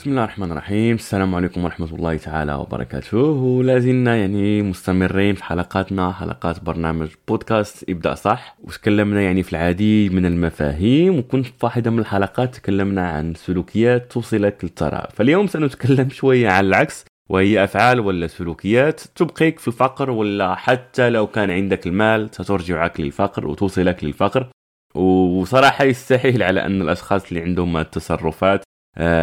[0.00, 0.94] بسم الله الرحمن الرحيم.
[0.94, 3.18] السلام عليكم ورحمة الله تعالى وبركاته.
[3.18, 8.56] ولازلنا يعني مستمرين في حلقاتنا حلقات برنامج بودكاست ابدأ صح.
[8.62, 14.64] وتكلمنا يعني في العديد من المفاهيم وكنت في واحدة من الحلقات تكلمنا عن سلوكيات توصلك
[14.64, 15.10] للثراء.
[15.10, 21.26] فاليوم سنتكلم شوية عن العكس وهي أفعال ولا سلوكيات تبقيك في الفقر ولا حتى لو
[21.26, 24.50] كان عندك المال سترجعك للفقر وتوصلك للفقر.
[24.94, 28.62] وصراحة يستحيل على أن الأشخاص اللي عندهم التصرفات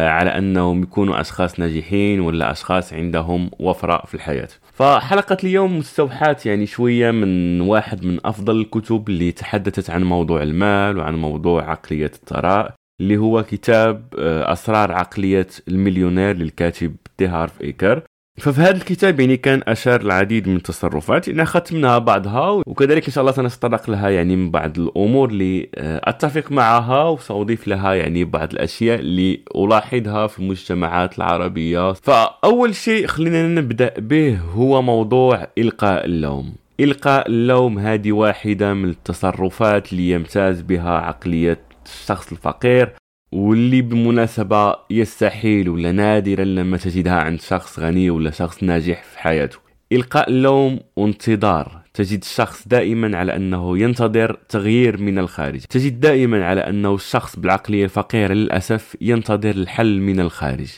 [0.08, 4.48] على أنهم يكونوا أشخاص ناجحين ولا أشخاص عندهم وفرة في الحياة.
[4.72, 10.98] فحلقة اليوم مستوحاة يعني شوية من واحد من أفضل الكتب اللي تحدثت عن موضوع المال
[10.98, 18.02] وعن موضوع عقلية الثراء اللي هو كتاب آه، أسرار عقلية المليونير للكاتب دي هارف إيكر
[18.38, 23.12] ففي هذا الكتاب يعني كان أشار العديد من التصرفات يعني اخذت منها بعضها وكذلك إن
[23.12, 28.24] شاء الله سنتطرق لها يعني من بعض الأمور اللي آه، أتفق معها وسأضيف لها يعني
[28.24, 31.92] بعض الأشياء اللي الاحظها في المجتمعات العربية.
[31.92, 36.54] فأول شيء خلينا نبدأ به هو موضوع إلقاء اللوم.
[36.80, 42.97] إلقاء اللوم هذه واحدة من التصرفات اللي يمتاز بها عقلية الشخص الفقير.
[43.32, 49.58] واللي بالمناسبة يستحيل ولا نادرا لما تجدها عند شخص غني ولا شخص ناجح في حياته.
[49.92, 51.82] إلقاء اللوم وانتظار.
[51.94, 55.60] تجد الشخص دائما على أنه ينتظر تغيير من الخارج.
[55.60, 60.68] تجد دائما على أنه الشخص بالعقلية الفقيرة للأسف ينتظر الحل من الخارج.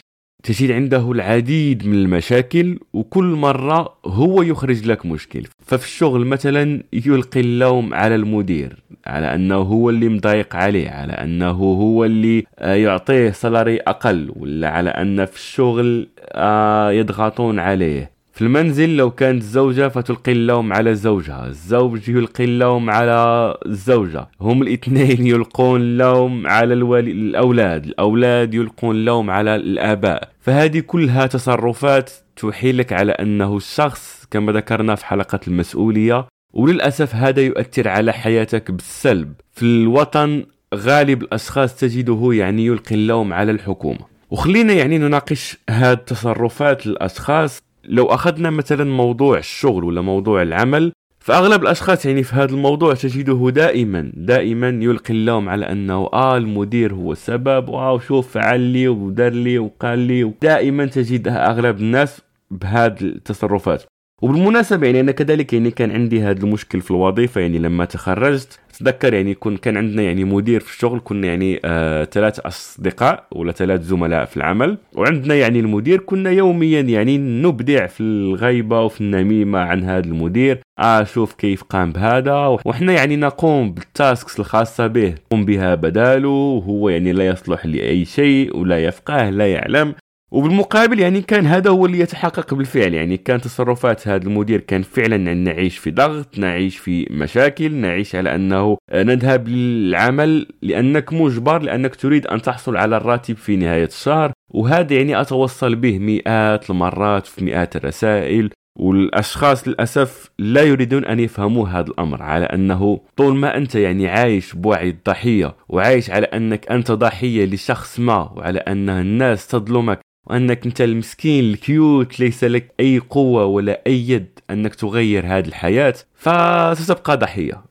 [0.43, 5.47] تجد عنده العديد من المشاكل وكل مرة هو يخرج لك مشكل.
[5.67, 11.51] ففي الشغل مثلا يلقي اللوم على المدير على أنه هو اللي مضايق عليه على أنه
[11.51, 18.11] هو اللي آه، يعطيه سلاري أقل ولا على أن في الشغل آه، يضغطون عليه.
[18.41, 21.47] في المنزل لو كانت الزوجة فتلقي اللوم على زوجها.
[21.47, 24.29] الزوج يلقي اللوم على الزوجة.
[24.41, 27.87] هم الاثنين يلقون اللوم على الولي الأولاد.
[27.87, 30.29] الأولاد يلقون اللوم على الآباء.
[30.41, 37.89] فهذه كلها تصرفات تحيلك على أنه الشخص كما ذكرنا في حلقة المسؤولية وللأسف هذا يؤثر
[37.89, 39.33] على حياتك بالسلب.
[39.53, 44.11] في الوطن غالب الأشخاص تجده يعني يلقي اللوم على الحكومة.
[44.31, 51.63] وخلينا يعني نناقش هذه التصرفات الأشخاص لو أخذنا مثلا موضوع الشغل ولا موضوع العمل فأغلب
[51.63, 57.13] الأشخاص يعني في هذا الموضوع تجده دائما دائما يلقي اللوم على أنه آه المدير هو
[57.13, 62.21] السبب واو شوف فعل لي ودار لي وقال لي دائما تجد أغلب الناس
[62.51, 63.83] بهذه التصرفات.
[64.23, 69.15] وبالمناسبة يعني أنا كذلك يعني كان عندي هذا المشكل في الوظيفة يعني لما تخرجت تذكر
[69.15, 73.83] يعني كن كان عندنا يعني مدير في الشغل كنا يعني آه ثلاث أصدقاء ولا ثلاث
[73.83, 74.79] زملاء في العمل.
[74.95, 80.61] وعندنا يعني المدير كنا يوميا يعني نبدع في الغيبة وفي النميمة عن هذا المدير.
[80.79, 85.15] آه شوف كيف قام بهذا وحنا يعني نقوم بالتاسكس الخاصة به.
[85.27, 89.95] نقوم بها بداله وهو يعني لا يصلح لاي شيء ولا يفقه لا يعلم.
[90.31, 92.95] وبالمقابل يعني كان هذا هو اللي يتحقق بالفعل.
[92.95, 98.35] يعني كان تصرفات هذا المدير كان فعلا نعيش في ضغط نعيش في مشاكل نعيش على
[98.35, 104.33] أنه نذهب للعمل لأنك مجبر لأنك تريد أن تحصل على الراتب في نهاية الشهر.
[104.51, 108.51] وهذا يعني أتوصل به مئات المرات في مئات الرسائل.
[108.79, 114.55] والأشخاص للأسف لا يريدون أن يفهموا هذا الأمر على أنه طول ما أنت يعني عايش
[114.55, 120.81] بوعي الضحية وعايش على أنك أنت ضحية لشخص ما وعلى أن الناس تظلمك وأنك أنت
[120.81, 127.65] المسكين الكيوت ليس لك أي قوة ولا أي يد أنك تغير هذه الحياة فستبقى ضحية.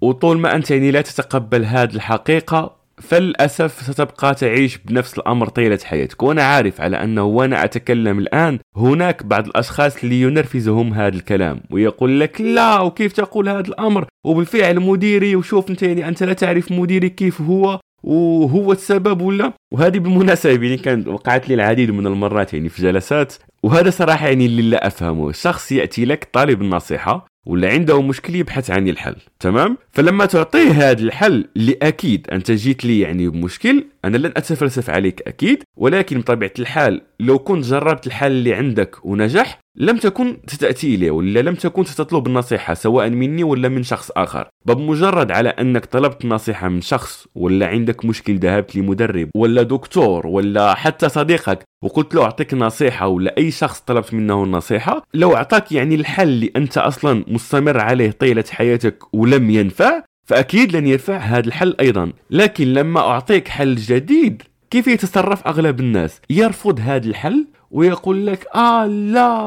[0.00, 6.22] وطول ما أنت يعني لا تتقبل هذه الحقيقة فللأسف ستبقى تعيش بنفس الأمر طيلة حياتك.
[6.22, 12.20] وأنا عارف على أنه وأنا أتكلم الآن هناك بعض الأشخاص اللي ينرفزهم هذا الكلام ويقول
[12.20, 17.08] لك لا وكيف تقول هذا الأمر؟ وبالفعل مديري وشوف أنت يعني أنت لا تعرف مديري
[17.08, 17.80] كيف هو.
[18.06, 23.34] وهو السبب ولا؟ وهذه بالمناسبة يعني كانت وقعت لي العديد من المرات يعني في جلسات
[23.62, 25.32] وهذا صراحة يعني اللي لا أفهمه.
[25.32, 31.02] شخص يأتي لك طالب النصيحة ولا عنده مشكل يبحث عن الحل تمام؟ فلما تعطيه هذا
[31.02, 36.52] الحل اللي أكيد أنت جيت لي يعني بمشكل أنا لن أتفلسف عليك أكيد ولكن بطبيعة
[36.58, 41.84] الحال لو كنت جربت الحل اللي عندك ونجح لم تكن ستأتي لي ولا لم تكن
[41.84, 44.48] ستطلب النصيحة سواء مني ولا من شخص آخر.
[44.66, 50.74] بمجرد على أنك طلبت نصيحة من شخص ولا عندك مشكل ذهبت لمدرب ولا دكتور ولا
[50.74, 55.94] حتى صديقك وقلت له أعطيك نصيحة ولا أي شخص طلبت منه النصيحة لو أعطاك يعني
[55.94, 61.76] الحل اللي أنت أصلا مستمر عليه طيلة حياتك ولم ينفع فأكيد لن ينفع هذا الحل
[61.80, 62.12] أيضا.
[62.30, 67.46] لكن لما أعطيك حل جديد كيف يتصرف أغلب الناس؟ يرفض هذا الحل؟
[67.76, 69.40] ويقول لك آه لا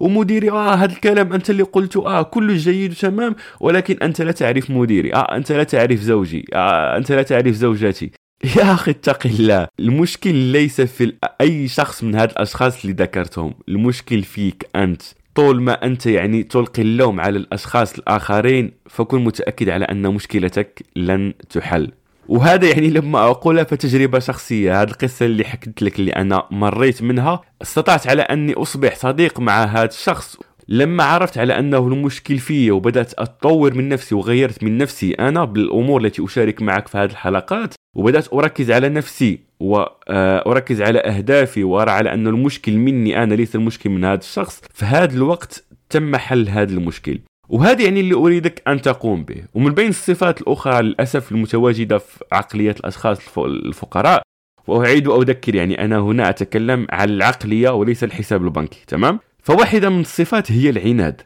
[0.00, 4.70] ومديري آه هذا الكلام أنت اللي قلته آه كله جيد تمام ولكن أنت لا تعرف
[4.70, 8.10] مديري آه أنت لا تعرف زوجي آه أنت لا تعرف زوجتي
[8.56, 9.68] يا أخي اتق الله.
[9.80, 13.54] المشكل ليس في أي شخص من هاد الأشخاص اللي ذكرتهم.
[13.68, 15.02] المشكل فيك أنت.
[15.34, 21.34] طول ما أنت يعني تلقي اللوم على الأشخاص الآخرين فكن متأكد على أن مشكلتك لن
[21.50, 21.92] تحل.
[22.28, 24.82] وهذا يعني لما أقولها فتجربة شخصية.
[24.82, 27.40] هذه القصة اللي حكيت لك اللي أنا مريت منها.
[27.62, 30.36] استطعت على أني أصبح صديق مع هذا الشخص.
[30.68, 36.04] لما عرفت على أنه المشكل فيا وبدأت أطور من نفسي وغيرت من نفسي أنا بالأمور
[36.04, 42.12] التي أشارك معك في هذه الحلقات وبدأت أركز على نفسي واركز على أهدافي وأرى على
[42.12, 44.62] أن المشكل مني أنا ليس المشكل من هذا الشخص.
[44.74, 47.18] في هذا الوقت تم حل هذا المشكل.
[47.48, 49.42] وهذا يعني اللي أريدك أن تقوم به.
[49.54, 54.22] ومن بين الصفات الأخرى للأسف المتواجدة في عقليه الأشخاص الفقراء.
[54.66, 60.52] وأعيد وأذكر يعني أنا هنا أتكلم عن العقلية وليس الحساب البنكي تمام؟ فواحدة من الصفات
[60.52, 61.22] هي العناد.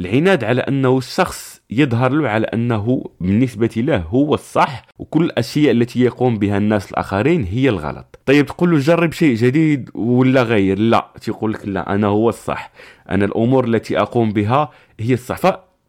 [0.00, 6.00] العناد على أنه الشخص يظهر له على أنه بالنسبة له هو الصح وكل الأشياء التي
[6.00, 8.18] يقوم بها الناس الآخرين هي الغلط.
[8.26, 12.72] طيب تقول له جرب شيء جديد ولا غير؟ لا تقول لك لا أنا هو الصح.
[13.10, 14.70] أنا الأمور التي أقوم بها
[15.00, 15.36] هي الصح.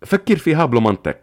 [0.01, 1.17] ففكر فيها بالمنطق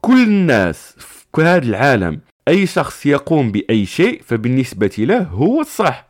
[0.00, 0.96] كل الناس
[1.34, 6.05] في هذا العالم أي شخص يقوم بأي شيء فبالنسبة له هو الصح.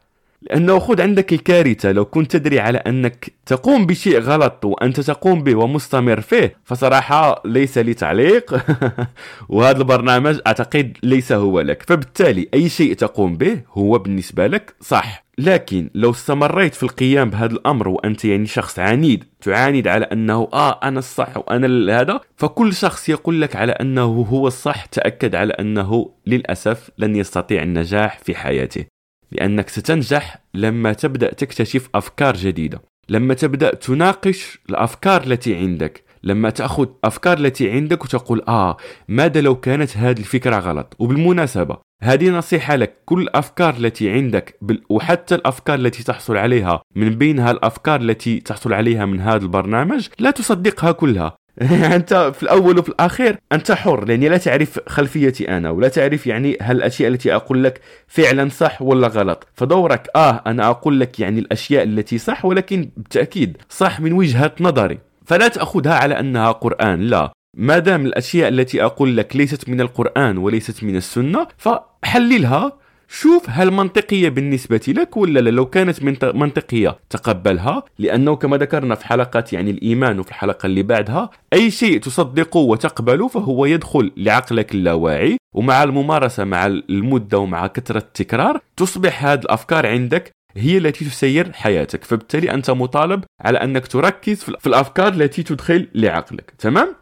[0.50, 1.92] لأنه خذ عندك الكارثة.
[1.92, 7.78] لو كنت تدري على أنك تقوم بشيء غلط وأنت تقوم به ومستمر فيه فصراحة ليس
[7.78, 8.64] لي تعليق.
[9.48, 11.82] وهذا البرنامج أعتقد ليس هو لك.
[11.88, 15.26] فبالتالي أي شيء تقوم به هو بالنسبة لك صح.
[15.38, 20.80] لكن لو استمريت في القيام بهذا الأمر وأنت يعني شخص عنيد تعاند على أنه آه
[20.82, 26.10] أنا الصح وأنا هذا فكل شخص يقول لك على أنه هو الصح تأكد على أنه
[26.26, 28.84] للأسف لن يستطيع النجاح في حياته.
[29.32, 32.82] لأنك ستنجح لما تبدأ تكتشف أفكار جديدة.
[33.08, 36.04] لما تبدأ تناقش الأفكار التي عندك.
[36.22, 38.76] لما تأخذ أفكار التي عندك وتقول آه
[39.08, 43.02] ماذا لو كانت هذه الفكرة غلط؟ وبالمناسبة هذه نصيحة لك.
[43.04, 44.58] كل الأفكار التي عندك
[44.90, 50.30] وحتى الأفكار التي تحصل عليها من بينها الأفكار التي تحصل عليها من هذا البرنامج لا
[50.30, 51.36] تصدقها كلها.
[51.96, 56.56] انت في الأول وفي الأخير أنت حر لأني لا تعرف خلفيتي أنا ولا تعرف يعني
[56.60, 59.46] هل الأشياء التي أقول لك فعلا صح ولا غلط.
[59.54, 64.98] فدورك آه أنا أقول لك يعني الأشياء التي صح ولكن بالتأكيد صح من وجهة نظري.
[65.26, 67.32] فلا تأخذها على أنها قرآن لا.
[67.56, 72.72] ما دام الأشياء التي أقول لك ليست من القرآن وليست من السنة فحللها.
[73.08, 76.98] شوف هل منطقية بالنسبة لك ولا لا لو كانت منطقية.
[77.10, 82.60] تقبلها لأنه كما ذكرنا في حلقات يعني الإيمان وفي الحلقة اللي بعدها أي شيء تصدقه
[82.60, 89.86] وتقبله فهو يدخل لعقلك اللاواعي ومع الممارسة مع المدة ومع كثرة التكرار تصبح هذه الأفكار
[89.86, 92.04] عندك هي التي تسير حياتك.
[92.04, 96.54] فبالتالي أنت مطالب على أنك تركز في الأفكار التي تدخل لعقلك.
[96.58, 96.94] تمام؟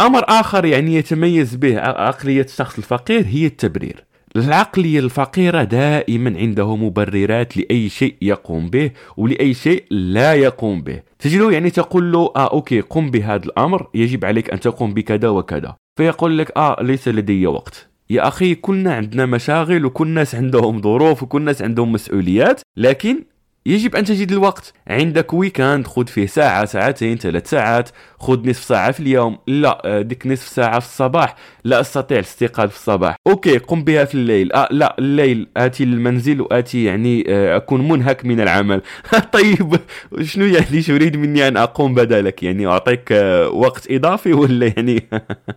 [0.00, 4.04] أمر آخر يعني يتميز به عقلية الشخص الفقير هي التبرير.
[4.36, 11.02] العقلية الفقيرة دائما عنده مبررات لأي شيء يقوم به ولأي شيء لا يقوم به.
[11.18, 15.76] تجده يعني تقول له آه أوكي قم بهذا الأمر يجب عليك أن تقوم بكذا وكذا.
[15.96, 17.88] فيقول لك آه ليس لدي وقت.
[18.10, 23.24] يا أخي كلنا عندنا مشاغل وكل الناس عندهم ظروف وكل الناس عندهم مسؤوليات لكن
[23.66, 24.72] يجب أن تجد الوقت.
[24.88, 27.88] عندك weekend خذ فيه ساعة ساعتين ثلاث ساعات.
[28.18, 29.38] خذ نصف ساعة في اليوم.
[29.46, 31.36] لا آه، ديك نصف ساعة في الصباح.
[31.64, 33.16] لا أستطيع الاستيقاظ في الصباح.
[33.26, 34.52] okay قم بها في الليل.
[34.52, 38.82] آه لا الليل آتي للمنزل وآتي يعني آه أكون منهك من العمل.
[39.32, 39.76] طيب
[40.22, 45.08] شنو يعني؟ شو يريد مني أن أقوم بذلك؟ يعني أعطيك آه وقت إضافي ولا يعني؟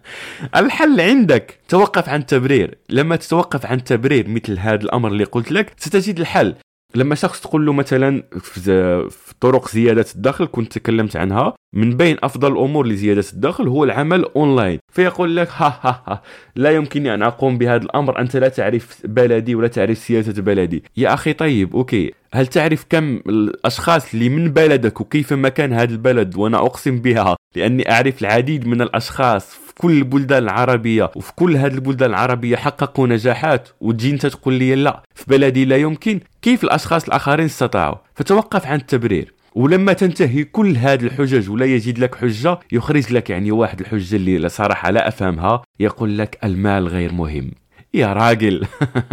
[0.55, 1.59] الحل عندك.
[1.69, 6.55] توقف عن التبرير لما تتوقف عن التبرير مثل هذا الأمر اللي قلت لك ستجد الحل.
[6.95, 12.51] لما شخص تقول له مثلا في طرق زيادة الدخل كنت تكلمت عنها من بين أفضل
[12.51, 14.79] الأمور لزيادة الدخل هو العمل أونلاين.
[14.93, 16.21] فيقول لك ها ها ها
[16.55, 20.83] لا يمكنني أن أقوم بهذا الأمر أنت لا تعرف بلدي ولا تعرف سياسة بلدي.
[20.97, 22.13] يا أخي طيب okay.
[22.33, 27.91] هل تعرف كم الأشخاص اللي من بلدك وكيفما كان هذا البلد وأنا أقسم بها لأني
[27.91, 34.11] أعرف العديد من الأشخاص كل البلدان العربيه وفي كل هذه البلدان العربية حققوا نجاحات وتجي
[34.11, 36.19] انت تقول لي لا في بلدي لا يمكن.
[36.41, 39.33] كيف الأشخاص الآخرين استطاعوا؟ فتوقف عن التبرير.
[39.55, 44.49] ولما تنتهي كل هذه الحجج ولا يجد لك حجة يخرج لك يعني واحد الحجة اللي
[44.49, 47.51] صراحة لا أفهمها يقول لك المال غير مهم.
[47.93, 48.65] يا راجل.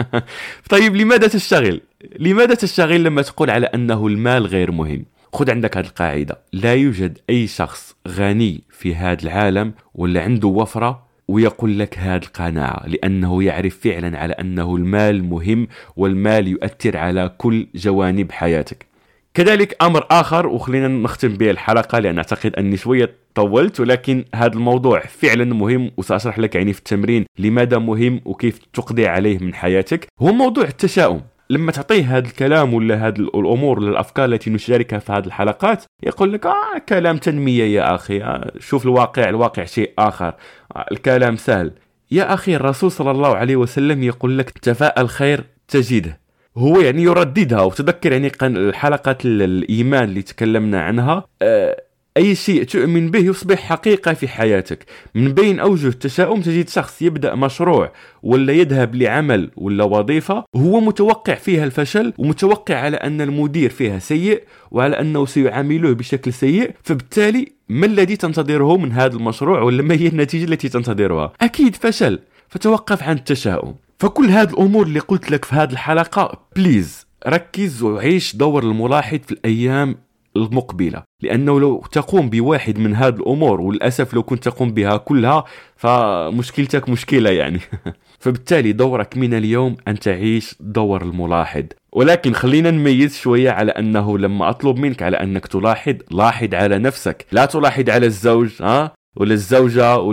[0.70, 1.80] طيب لماذا تشتغل؟
[2.18, 6.38] لماذا تشتغل لما تقول على أنه المال غير مهم؟ خذ عندك هذه القاعدة.
[6.52, 12.86] لا يوجد أي شخص غني في هذا العالم ولا عنده وفرة ويقول لك هذه القناعة
[12.86, 18.86] لأنه يعرف فعلا على أنه المال مهم والمال يؤثر على كل جوانب حياتك.
[19.34, 25.00] كذلك أمر آخر وخلينا نختم به الحلقة لأن أعتقد أني شوية طولت ولكن هذا الموضوع
[25.00, 30.06] فعلا مهم وسأشرح لك يعني في التمرين لماذا مهم وكيف تقضي عليه من حياتك.
[30.20, 31.20] هو موضوع التشاؤم.
[31.52, 36.32] لما تعطيه هذا الكلام ولا هذه الأمور ولا الأفكار التي نشاركها في هذه الحلقات يقول
[36.32, 40.34] لك آه كلام تنمية يا أخي آه شوف الواقع الواقع شيء آخر.
[40.76, 41.72] آه الكلام سهل.
[42.10, 46.20] يا أخي الرسول صلى الله عليه وسلم يقول لك تفاءل الخير تجده.
[46.56, 51.24] هو يعني يرددها وتذكر يعني الحلقة الإيمان اللي تكلمنا عنها.
[51.42, 51.82] آه،
[52.16, 54.84] أي شيء تؤمن به يصبح حقيقة في حياتك.
[55.14, 57.92] من بين أوجه التشاؤم تجد شخص يبدأ مشروع
[58.22, 64.42] ولا يذهب لعمل ولا وظيفة هو متوقع فيها الفشل ومتوقع على أن المدير فيها سيء
[64.70, 70.06] وعلى أنه سيعامله بشكل سيء فبالتالي ما الذي تنتظره من هذا المشروع ولا ما هي
[70.06, 72.18] النتيجة التي تنتظرها؟ أكيد فشل.
[72.48, 73.74] فتوقف عن التشاؤم.
[73.98, 79.32] فكل هذه الأمور اللي قلت لك في هذه الحلقة بليز ركز وعيش دور الملاحظ في
[79.32, 79.96] الأيام
[80.36, 81.02] المقبلة.
[81.22, 85.44] لأنه لو تقوم بواحد من هذه الأمور وللأسف لو كنت تقوم بها كلها
[85.76, 87.60] فمشكلتك مشكلة يعني.
[88.22, 94.50] فبالتالي دورك من اليوم أن تعيش دور الملاحظ ولكن خلينا نميز شوية على أنه لما
[94.50, 97.26] أطلب منك على أنك تلاحظ لاحظ على نفسك.
[97.32, 98.92] لا تلاحظ على الزوج ها؟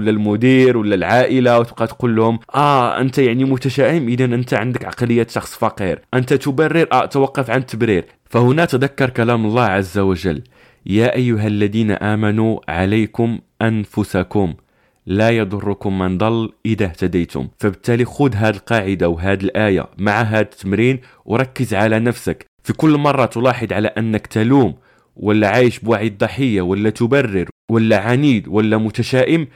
[0.10, 5.58] المدير ولا العائلة وتبقى تقول لهم آه أنت يعني متشائم؟ اذا أنت عندك عقلية شخص
[5.58, 6.02] فقير.
[6.14, 10.44] أنت تبرر آه توقف عن التبرير فهنا تذكر كلام الله عز وجل.
[10.86, 14.54] يا أيها الذين آمنوا عليكم أنفسكم.
[15.06, 17.48] لا يضركم من ضل إذا اهتديتم.
[17.58, 22.46] فبالتالي خذ هذه القاعدة وهذه الآية مع هذا التمرين وركز على نفسك.
[22.64, 24.76] في كل مرة تلاحظ على أنك تلوم
[25.20, 29.48] ولا عايش بوعي الضحية ولا تبرر ولا عنيد ولا متشائم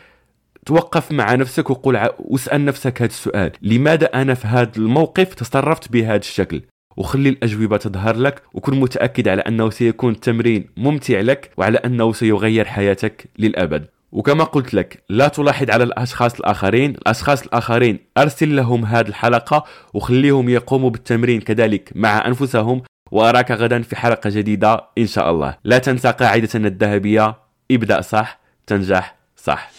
[0.66, 3.52] توقف مع نفسك وقول واسأل نفسك هذا السؤال.
[3.62, 6.62] لماذا أنا في هذا الموقف تصرفت بهذا الشكل؟
[6.98, 12.66] وخلي الأجوبة تظهر لك وكن متأكد على أنه سيكون التمرين ممتع لك وعلى أنه سيغير
[12.66, 13.86] حياتك للأبد.
[14.12, 16.92] وكما قلت لك لا تلاحظ على الأشخاص الآخرين.
[16.92, 22.82] الأشخاص الآخرين أرسل لهم هذه الحلقة وخليهم يقوموا بالتمرين كذلك مع أنفسهم.
[23.14, 25.58] وأراك غدا في حلقة جديدة إن شاء الله.
[25.64, 27.36] لا تنسى قاعدتنا الذهبية.
[27.72, 29.72] ابدأ صح تنجح صح.